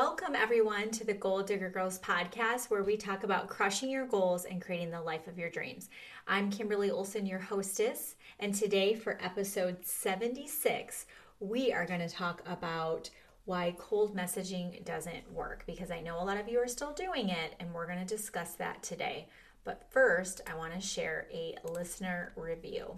[0.00, 4.44] Welcome, everyone, to the Goal Digger Girls podcast, where we talk about crushing your goals
[4.44, 5.90] and creating the life of your dreams.
[6.28, 11.06] I'm Kimberly Olson, your hostess, and today for episode 76,
[11.40, 13.10] we are going to talk about
[13.44, 17.30] why cold messaging doesn't work because I know a lot of you are still doing
[17.30, 19.26] it, and we're going to discuss that today.
[19.64, 22.96] But first, I want to share a listener review.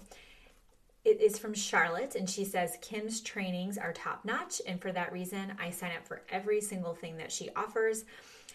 [1.03, 5.13] It is from Charlotte, and she says Kim's trainings are top notch, and for that
[5.13, 8.05] reason, I sign up for every single thing that she offers.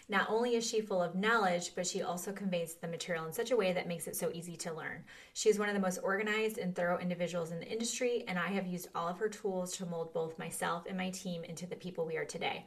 [0.08, 3.50] Not only is she full of knowledge, but she also conveys the material in such
[3.50, 5.02] a way that makes it so easy to learn.
[5.32, 8.46] She is one of the most organized and thorough individuals in the industry, and I
[8.46, 11.74] have used all of her tools to mold both myself and my team into the
[11.74, 12.64] people we are today.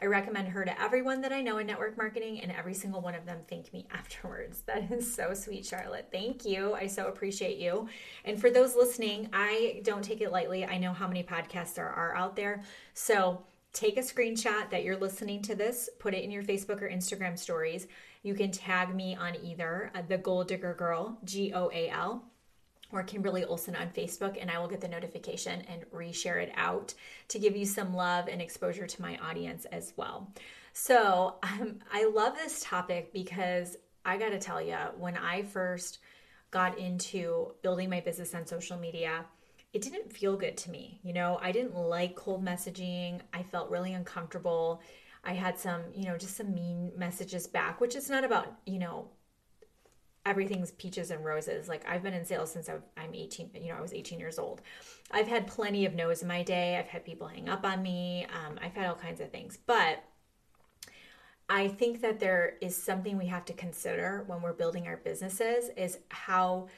[0.00, 3.14] I recommend her to everyone that I know in network marketing, and every single one
[3.14, 4.62] of them thank me afterwards.
[4.62, 6.08] That is so sweet, Charlotte.
[6.10, 6.74] Thank you.
[6.74, 7.88] I so appreciate you.
[8.24, 10.64] And for those listening, I don't take it lightly.
[10.64, 12.62] I know how many podcasts there are out there.
[12.94, 16.88] So take a screenshot that you're listening to this, put it in your Facebook or
[16.88, 17.86] Instagram stories.
[18.22, 22.24] You can tag me on either uh, the Goal Digger Girl, G O A L,
[22.92, 26.94] or Kimberly Olson on Facebook, and I will get the notification and reshare it out
[27.28, 30.30] to give you some love and exposure to my audience as well.
[30.74, 35.98] So um, I love this topic because I got to tell you, when I first
[36.50, 39.24] got into building my business on social media,
[39.72, 41.00] it didn't feel good to me.
[41.02, 43.20] You know, I didn't like cold messaging.
[43.32, 44.82] I felt really uncomfortable.
[45.24, 48.78] I had some, you know, just some mean messages back, which is not about, you
[48.78, 49.08] know,
[50.24, 51.68] everything's peaches and roses.
[51.68, 54.62] Like I've been in sales since I'm 18, you know, I was 18 years old.
[55.10, 56.76] I've had plenty of no's in my day.
[56.76, 58.26] I've had people hang up on me.
[58.26, 59.58] Um, I've had all kinds of things.
[59.66, 60.04] But
[61.48, 65.70] I think that there is something we have to consider when we're building our businesses
[65.76, 66.68] is how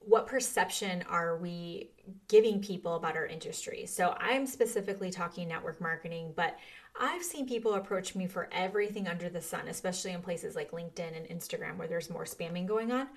[0.00, 1.90] what perception are we
[2.28, 3.86] giving people about our industry?
[3.86, 6.56] So I'm specifically talking network marketing, but
[7.00, 11.16] I've seen people approach me for everything under the sun, especially in places like LinkedIn
[11.16, 13.08] and Instagram where there's more spamming going on.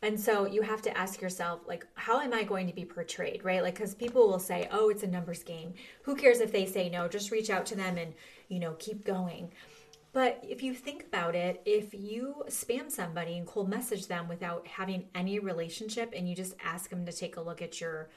[0.00, 3.44] And so you have to ask yourself, like, how am I going to be portrayed,
[3.44, 3.62] right?
[3.62, 5.74] Like, because people will say, oh, it's a numbers game.
[6.02, 7.08] Who cares if they say no?
[7.08, 8.14] Just reach out to them and,
[8.48, 9.50] you know, keep going.
[10.12, 14.66] But if you think about it, if you spam somebody and cold message them without
[14.68, 18.08] having any relationship and you just ask them to take a look at your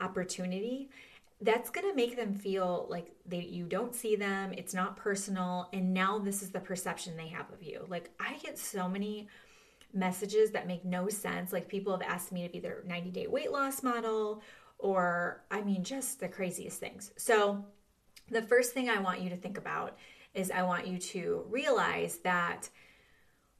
[0.00, 0.88] opportunity,
[1.40, 5.68] that's going to make them feel like they you don't see them it's not personal
[5.74, 7.84] and now this is the perception they have of you.
[7.88, 9.28] Like i get so many
[9.92, 11.52] messages that make no sense.
[11.52, 14.42] Like people have asked me to be their 90 day weight loss model
[14.78, 17.12] or i mean just the craziest things.
[17.16, 17.64] So
[18.30, 19.96] the first thing i want you to think about
[20.34, 22.68] is i want you to realize that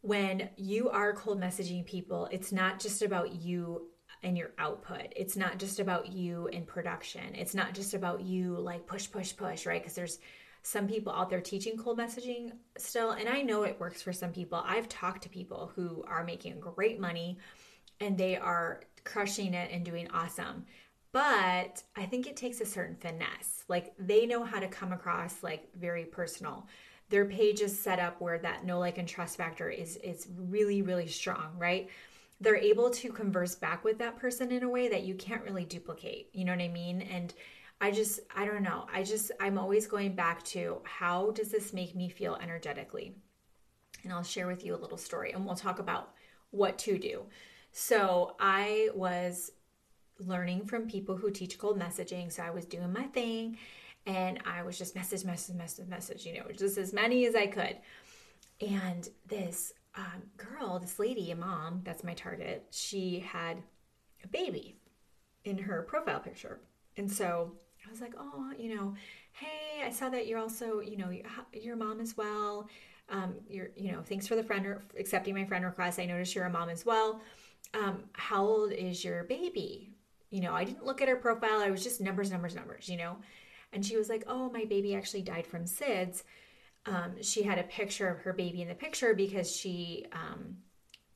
[0.00, 3.88] when you are cold messaging people it's not just about you
[4.26, 5.12] and your output.
[5.14, 7.34] It's not just about you in production.
[7.36, 9.80] It's not just about you like push, push, push, right?
[9.80, 10.18] Because there's
[10.64, 14.32] some people out there teaching cold messaging still, and I know it works for some
[14.32, 14.64] people.
[14.66, 17.38] I've talked to people who are making great money
[18.00, 20.66] and they are crushing it and doing awesome.
[21.12, 23.62] But I think it takes a certain finesse.
[23.68, 26.66] Like they know how to come across like very personal.
[27.10, 30.82] Their page is set up where that no like and trust factor is is really
[30.82, 31.88] really strong, right?
[32.40, 35.64] They're able to converse back with that person in a way that you can't really
[35.64, 36.28] duplicate.
[36.32, 37.02] You know what I mean?
[37.02, 37.32] And
[37.80, 38.86] I just, I don't know.
[38.92, 43.14] I just, I'm always going back to how does this make me feel energetically?
[44.04, 46.12] And I'll share with you a little story and we'll talk about
[46.50, 47.22] what to do.
[47.72, 49.50] So I was
[50.18, 52.32] learning from people who teach cold messaging.
[52.32, 53.58] So I was doing my thing
[54.06, 57.46] and I was just message, message, message, message, you know, just as many as I
[57.46, 57.76] could.
[58.60, 63.56] And this um, girl, this lady, a mom, that's my target, she had
[64.22, 64.76] a baby
[65.44, 66.60] in her profile picture.
[66.96, 67.52] And so
[67.86, 68.94] I was like, oh, you know,
[69.32, 71.10] hey, I saw that you're also, you know,
[71.52, 72.68] your mom as well.
[73.08, 75.98] Um, you're, you know, thanks for the friend re- accepting my friend request.
[75.98, 77.20] I noticed you're a mom as well.
[77.74, 79.90] Um, how old is your baby?
[80.30, 81.60] You know, I didn't look at her profile.
[81.60, 83.16] I was just numbers, numbers, numbers, you know.
[83.72, 86.24] And she was like, oh, my baby actually died from SIDS
[86.86, 90.58] um, she had a picture of her baby in the picture because she um,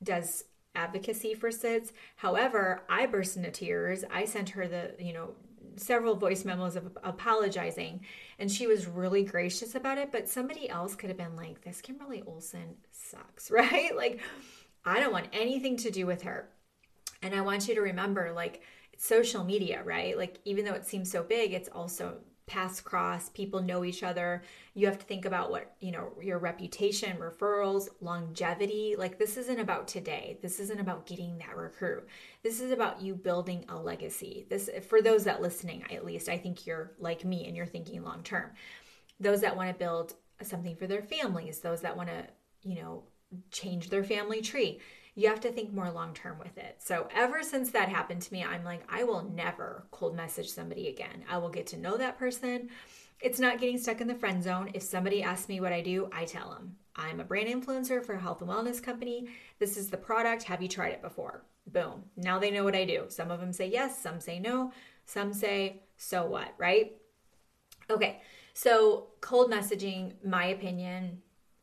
[0.02, 0.44] does
[0.74, 1.92] advocacy for SIDS.
[2.16, 4.04] However, I burst into tears.
[4.10, 5.34] I sent her the, you know,
[5.76, 8.00] several voice memos of apologizing,
[8.38, 10.10] and she was really gracious about it.
[10.12, 13.96] But somebody else could have been like, This Kimberly Olson sucks, right?
[13.96, 14.20] Like,
[14.84, 16.48] I don't want anything to do with her.
[17.22, 18.62] And I want you to remember, like,
[18.96, 20.16] social media, right?
[20.16, 22.18] Like, even though it seems so big, it's also
[22.50, 24.42] paths cross, people know each other.
[24.74, 28.96] You have to think about what, you know, your reputation, referrals, longevity.
[28.98, 30.36] Like this isn't about today.
[30.42, 32.08] This isn't about getting that recruit.
[32.42, 34.46] This is about you building a legacy.
[34.50, 38.02] This for those that listening, at least I think you're like me and you're thinking
[38.02, 38.50] long term.
[39.20, 42.26] Those that want to build something for their families, those that want to,
[42.64, 43.04] you know,
[43.52, 44.80] change their family tree.
[45.20, 46.76] You have to think more long term with it.
[46.78, 50.88] So, ever since that happened to me, I'm like, I will never cold message somebody
[50.88, 51.24] again.
[51.28, 52.70] I will get to know that person.
[53.20, 54.70] It's not getting stuck in the friend zone.
[54.72, 58.14] If somebody asks me what I do, I tell them I'm a brand influencer for
[58.14, 59.28] a health and wellness company.
[59.58, 60.44] This is the product.
[60.44, 61.44] Have you tried it before?
[61.66, 62.04] Boom.
[62.16, 63.04] Now they know what I do.
[63.08, 64.72] Some of them say yes, some say no,
[65.04, 66.92] some say, so what, right?
[67.90, 68.22] Okay,
[68.54, 71.20] so cold messaging, my opinion,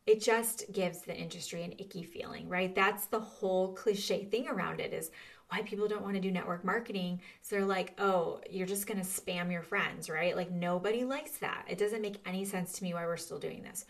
[0.08, 2.74] it just gives the industry an icky feeling, right?
[2.74, 5.12] That's the whole cliche thing around it is
[5.50, 7.22] why people don't want to do network marketing.
[7.42, 10.36] So they're like, oh, you're just going to spam your friends, right?
[10.36, 11.66] Like nobody likes that.
[11.70, 13.86] It doesn't make any sense to me why we're still doing this.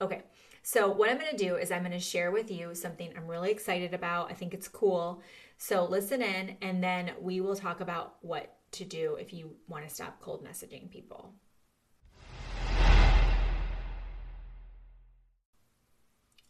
[0.00, 0.22] Okay,
[0.62, 3.26] so what I'm going to do is I'm going to share with you something I'm
[3.26, 4.30] really excited about.
[4.30, 5.22] I think it's cool.
[5.56, 9.86] So listen in, and then we will talk about what to do if you want
[9.86, 11.34] to stop cold messaging people.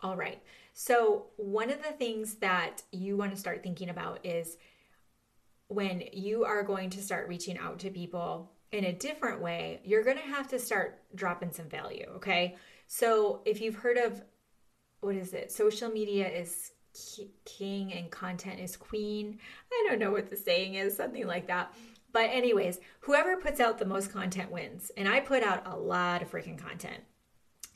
[0.03, 0.43] All right.
[0.73, 4.57] So, one of the things that you want to start thinking about is
[5.69, 10.05] when you are going to start reaching out to people in a different way, you're
[10.05, 12.07] going to have to start dropping some value.
[12.17, 12.57] Okay.
[12.87, 14.23] So, if you've heard of
[15.01, 15.53] what is it?
[15.53, 16.73] Social media is
[17.45, 19.39] king and content is queen.
[19.73, 21.75] I don't know what the saying is, something like that.
[22.13, 24.91] But, anyways, whoever puts out the most content wins.
[24.97, 27.03] And I put out a lot of freaking content.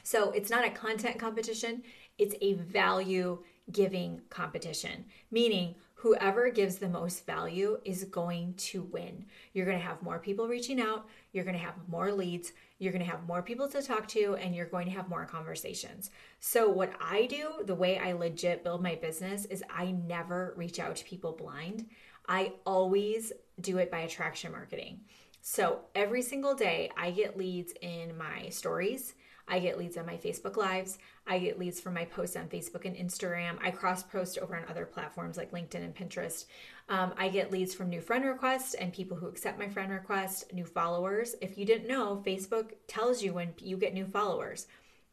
[0.05, 1.83] So, it's not a content competition,
[2.19, 3.43] it's a value
[3.73, 9.25] giving competition, meaning whoever gives the most value is going to win.
[9.55, 12.93] You're going to have more people reaching out, you're going to have more leads, you're
[12.93, 16.11] going to have more people to talk to, and you're going to have more conversations.
[16.41, 20.79] So, what I do, the way I legit build my business, is I never reach
[20.79, 21.87] out to people blind.
[22.29, 25.01] I always do it by attraction marketing.
[25.41, 29.15] So, every single day, I get leads in my stories
[29.47, 30.99] I get leads on my Facebook Lives.
[31.27, 33.59] I get leads from my posts on Facebook and Instagram.
[33.63, 36.47] I cross post over on other platforms like LinkedIn and Pinterest.
[36.89, 40.53] Um, I get leads from new friend requests and people who accept my friend request,
[40.53, 41.35] new followers.
[41.41, 44.67] If you didn't know, Facebook tells you when you get new followers.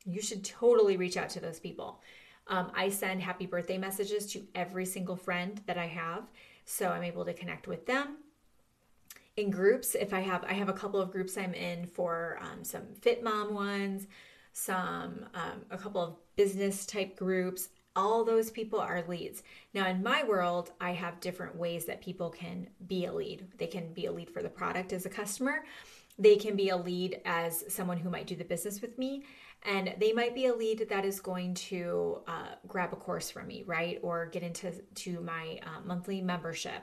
[0.05, 2.01] You should totally reach out to those people.
[2.47, 6.23] Um, I send happy birthday messages to every single friend that I have,
[6.65, 8.17] so I'm able to connect with them
[9.37, 12.63] in groups if i have i have a couple of groups i'm in for um,
[12.63, 14.07] some fit mom ones
[14.53, 17.69] some um, a couple of business type groups.
[17.95, 19.43] All those people are leads.
[19.73, 23.47] Now in my world i have different ways that people can be a lead.
[23.57, 25.65] They can be a lead for the product as a customer.
[26.17, 29.23] They can be a lead as someone who might do the business with me.
[29.63, 33.47] And they might be a lead that is going to uh, grab a course from
[33.47, 33.99] me right?
[34.01, 36.81] Or get into to my uh, monthly membership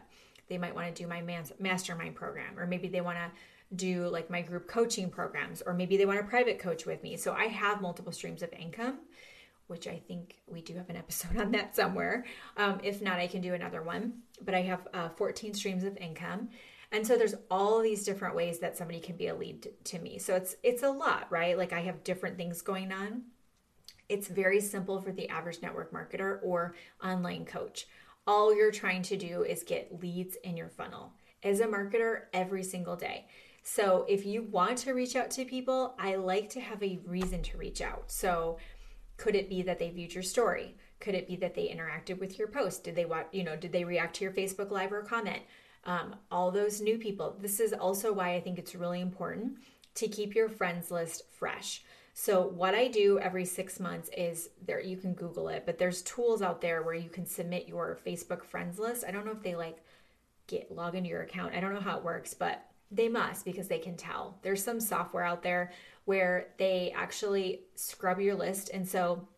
[0.48, 1.22] they might want to do my
[1.58, 3.30] mastermind program, or maybe they want to
[3.76, 7.16] do like my group coaching programs, or maybe they want to private coach with me.
[7.16, 9.00] So I have multiple streams of income,
[9.66, 12.24] which I think we do have an episode on that somewhere.
[12.56, 14.14] Um, if not, I can do another one.
[14.44, 16.48] But I have uh, 14 streams of income.
[16.90, 20.18] And so there's all these different ways that somebody can be a lead to me.
[20.18, 21.58] So it's it's a lot, right?
[21.58, 23.24] Like I have different things going on.
[24.08, 26.74] It's very simple for the average network marketer or
[27.04, 27.86] online coach
[28.28, 32.62] all you're trying to do is get leads in your funnel as a marketer every
[32.62, 33.26] single day.
[33.62, 37.42] So if you want to reach out to people, I like to have a reason
[37.44, 38.04] to reach out.
[38.06, 38.58] So
[39.16, 40.76] could it be that they viewed your story?
[41.00, 42.84] Could it be that they interacted with your post?
[42.84, 45.42] Did they watch, you know, did they react to your Facebook live or comment?
[45.84, 47.34] Um, all those new people.
[47.40, 49.54] This is also why I think it's really important
[49.94, 51.82] to keep your friends list fresh.
[52.20, 56.02] So what I do every six months is there, you can Google it, but there's
[56.02, 59.04] tools out there where you can submit your Facebook friends list.
[59.06, 59.84] I don't know if they like
[60.48, 61.54] get log into your account.
[61.54, 64.36] I don't know how it works, but they must because they can tell.
[64.42, 65.70] There's some software out there
[66.06, 68.70] where they actually scrub your list.
[68.74, 69.28] And so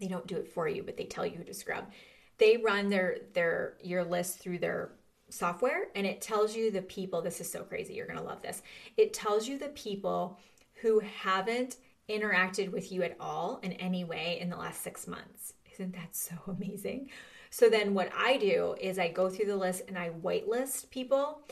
[0.00, 1.90] they don't do it for you, but they tell you who to scrub.
[2.38, 4.92] They run their their your list through their
[5.28, 8.40] software and it tells you the people this is so crazy you're going to love
[8.40, 8.62] this
[8.96, 10.38] it tells you the people
[10.80, 11.76] who haven't
[12.08, 15.54] interacted with you at all in any way in the last six months.
[15.72, 17.10] Isn't that so amazing?
[17.50, 21.42] So then what I do is I go through the list and I whitelist people,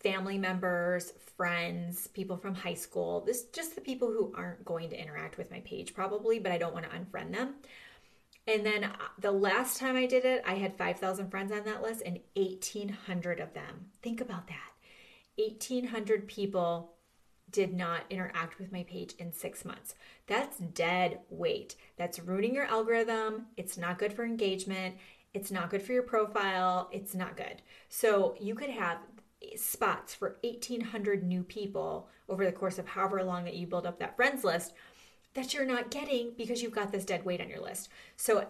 [0.00, 3.22] family members, friends, people from high school.
[3.26, 6.58] This just the people who aren't going to interact with my page probably, but I
[6.58, 7.54] don't want to unfriend them.
[8.46, 11.82] And then uh, the last time I did it, I had 5,000 friends on that
[11.82, 13.86] list and 1,800 of them.
[14.02, 14.70] Think about that.
[15.36, 16.93] 1,800 people
[17.54, 19.94] did not interact with my page in six months.
[20.26, 21.76] That's dead weight.
[21.96, 23.46] That's ruining your algorithm.
[23.56, 24.96] It's not good for engagement.
[25.34, 26.88] It's not good for your profile.
[26.90, 27.62] It's not good.
[27.88, 28.98] So you could have
[29.56, 34.00] spots for 1,800 new people over the course of however long that you build up
[34.00, 34.74] that friends list.
[35.34, 37.88] that you're not getting because you've got this dead weight on your list.
[38.16, 38.46] So,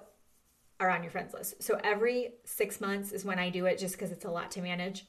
[0.80, 1.62] or on your friends list.
[1.62, 4.62] So, every six months is when I do it just because it's a lot to
[4.62, 5.06] manage.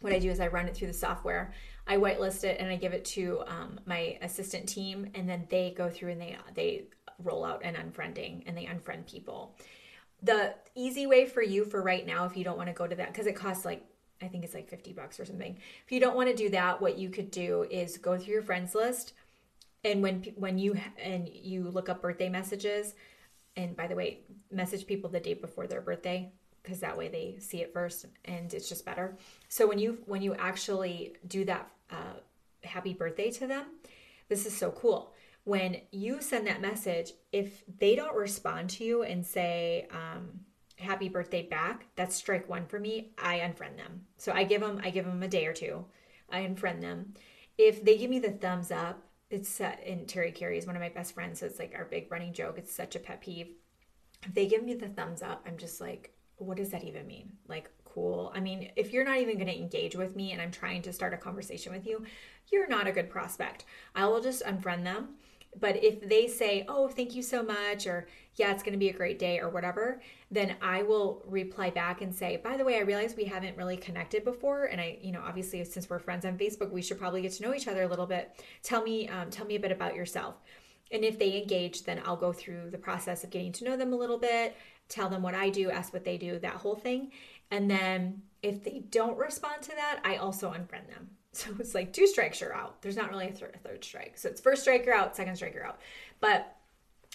[0.00, 1.52] What I do is I run it through the software.
[1.86, 5.74] I whitelist it and I give it to um, my assistant team, and then they
[5.76, 6.84] go through and they they
[7.22, 9.56] roll out an unfriending and they unfriend people.
[10.22, 12.96] The easy way for you for right now, if you don't want to go to
[12.96, 13.84] that, because it costs like
[14.22, 15.58] I think it's like 50 bucks or something.
[15.84, 18.42] If you don't want to do that, what you could do is go through your
[18.42, 19.12] friends list
[19.84, 22.94] and when when you and you look up birthday messages
[23.56, 26.30] and by the way, message people the day before their birthday
[26.62, 29.16] because that way they see it first and it's just better.
[29.48, 32.20] So when you when you actually do that uh,
[32.64, 33.66] happy birthday to them,
[34.28, 35.12] this is so cool.
[35.44, 40.40] When you send that message, if they don't respond to you and say, um,
[40.78, 43.12] happy birthday back, that's strike one for me.
[43.18, 44.06] I unfriend them.
[44.18, 45.84] So I give them I give them a day or two.
[46.30, 47.14] I unfriend them.
[47.58, 50.82] If they give me the thumbs up, it's set and Terry Carey is one of
[50.82, 52.58] my best friends, so it's like our big running joke.
[52.58, 53.48] It's such a pet peeve.
[54.22, 57.32] If they give me the thumbs up, I'm just like, what does that even mean?
[57.48, 58.30] Like, cool.
[58.36, 60.92] I mean, if you're not even going to engage with me and I'm trying to
[60.92, 62.04] start a conversation with you,
[62.52, 63.64] you're not a good prospect.
[63.96, 65.16] I will just unfriend them
[65.58, 68.90] but if they say, oh, thank you so much, or yeah, it's going to be
[68.90, 70.00] a great day, or whatever,
[70.30, 73.76] then I will reply back and say, by the way, I realize we haven't really
[73.76, 74.64] connected before.
[74.64, 77.42] And I, you know, obviously, since we're friends on Facebook, we should probably get to
[77.42, 78.32] know each other a little bit.
[78.62, 80.36] Tell me, um, tell me a bit about yourself.
[80.92, 83.92] And if they engage, then I'll go through the process of getting to know them
[83.92, 84.56] a little bit,
[84.88, 87.10] tell them what I do, ask what they do, that whole thing.
[87.50, 91.10] And then if they don't respond to that, I also unfriend them.
[91.32, 92.80] So it's like two strikes, you're out.
[92.80, 94.16] There's not really a, th- a third strike.
[94.16, 95.80] So it's first strike, you're out, second strike, you're out.
[96.18, 96.56] But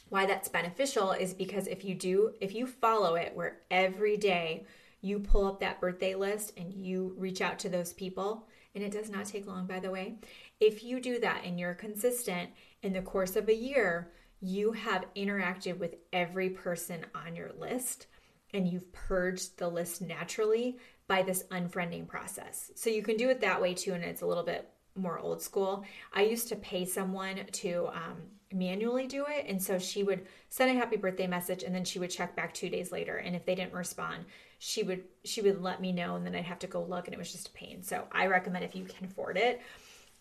[0.09, 4.67] why that's beneficial is because if you do, if you follow it where every day
[5.01, 8.91] you pull up that birthday list and you reach out to those people, and it
[8.91, 10.15] does not take long, by the way.
[10.59, 12.51] If you do that and you're consistent
[12.83, 18.07] in the course of a year, you have interacted with every person on your list
[18.53, 20.77] and you've purged the list naturally
[21.08, 22.72] by this unfriending process.
[22.75, 25.41] So you can do it that way too, and it's a little bit more old
[25.41, 25.84] school.
[26.13, 28.17] I used to pay someone to um,
[28.53, 32.00] manually do it, and so she would send a happy birthday message, and then she
[32.00, 34.25] would check back two days later, and if they didn't respond,
[34.60, 37.13] she would she would let me know, and then I'd have to go look, and
[37.13, 37.84] it was just a pain.
[37.84, 39.62] So I recommend if you can afford it,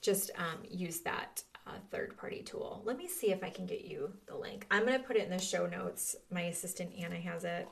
[0.00, 2.82] just um, use that uh, third party tool.
[2.84, 4.66] Let me see if I can get you the link.
[4.70, 6.16] I'm gonna put it in the show notes.
[6.30, 7.68] My assistant Anna has it.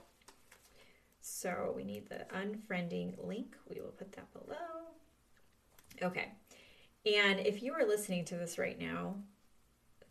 [1.21, 3.57] So we need the unfriending link.
[3.69, 4.57] We will put that below.
[6.03, 6.33] Okay.
[7.07, 9.17] And if you are listening to this right now,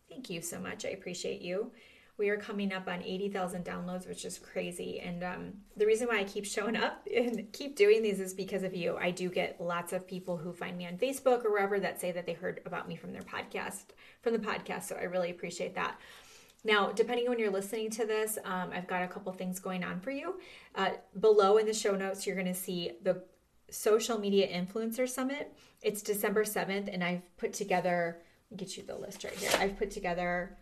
[0.10, 0.86] thank you so much.
[0.86, 1.72] I appreciate you.
[2.18, 5.00] We are coming up on 80,000 downloads, which is crazy.
[5.00, 8.64] And um, the reason why I keep showing up and keep doing these is because
[8.64, 8.98] of you.
[8.98, 12.12] I do get lots of people who find me on Facebook or wherever that say
[12.12, 13.84] that they heard about me from their podcast,
[14.22, 14.84] from the podcast.
[14.84, 16.00] So I really appreciate that.
[16.68, 19.86] Now, depending on when you're listening to this, um, I've got a couple things going
[19.86, 20.38] on for you.
[20.76, 20.90] Uh,
[21.22, 23.24] below in the show notes, you're going to see the
[23.70, 25.56] Social Media Influencer Summit.
[25.82, 28.20] It's December 7th, and I've put together,
[28.58, 29.50] get you the list right here.
[29.58, 30.58] I've put together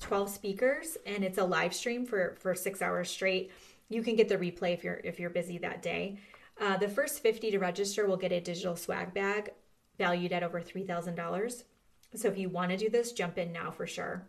[0.00, 3.52] 12 speakers, and it's a live stream for, for six hours straight.
[3.88, 6.18] You can get the replay if you're if you're busy that day.
[6.60, 9.50] Uh, the first 50 to register will get a digital swag bag
[9.96, 11.64] valued at over $3,000.
[12.16, 14.28] So if you want to do this, jump in now for sure.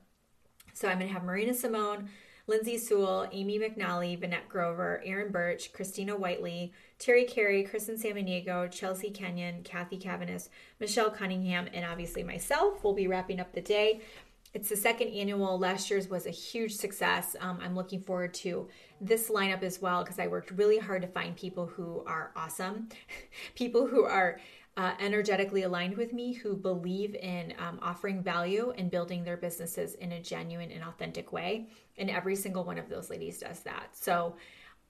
[0.73, 2.09] So I'm going to have Marina Simone,
[2.45, 9.11] Lindsay Sewell, Amy McNally, Vanette Grover, Aaron Birch, Christina Whiteley, Terry Carey, Kristen Samaniego, Chelsea
[9.11, 10.49] Kenyon, Kathy Cavanis,
[10.79, 14.01] Michelle Cunningham, and obviously myself We'll be wrapping up the day.
[14.53, 15.57] It's the second annual.
[15.57, 17.35] Last year's was a huge success.
[17.39, 18.67] Um, I'm looking forward to
[19.01, 22.89] this lineup as well because I worked really hard to find people who are awesome,
[23.55, 24.39] people who are
[24.75, 29.93] uh, energetically aligned with me who believe in um, offering value and building their businesses
[29.95, 31.69] in a genuine and authentic way.
[31.97, 33.89] And every single one of those ladies does that.
[33.91, 34.35] So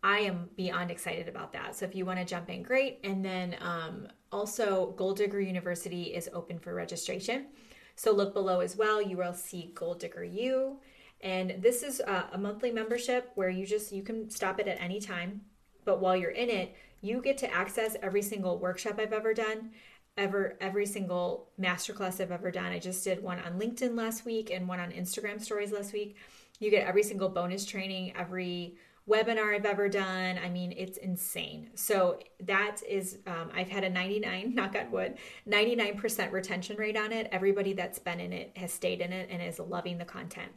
[0.02, 1.76] I am beyond excited about that.
[1.76, 3.00] So if you want to jump in, great.
[3.04, 7.48] And then um, also, Goal Digger University is open for registration.
[7.96, 9.02] So look below as well.
[9.02, 10.80] You will see Goal Digger U.
[11.22, 14.82] And this is a, a monthly membership where you just you can stop it at
[14.82, 15.42] any time.
[15.86, 19.72] But while you're in it, you get to access every single workshop I've ever done,
[20.18, 22.72] ever every single masterclass I've ever done.
[22.72, 26.16] I just did one on LinkedIn last week and one on Instagram stories last week.
[26.60, 28.78] You get every single bonus training, every
[29.10, 30.40] webinar I've ever done.
[30.42, 31.72] I mean, it's insane.
[31.76, 37.12] So that is, um, I've had a 99, knock on wood, 99% retention rate on
[37.12, 37.28] it.
[37.34, 40.54] Everybody that's been in it has stayed in it and is loving the content.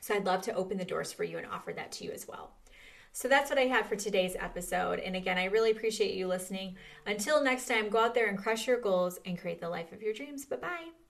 [0.00, 2.26] So I'd love to open the doors for you and offer that to you as
[2.26, 2.52] well.
[3.16, 4.98] So that's what I have for today's episode.
[4.98, 6.76] And again, I really appreciate you listening.
[7.06, 10.02] Until next time, go out there and crush your goals and create the life of
[10.02, 10.44] your dreams.
[10.44, 11.05] Bye bye.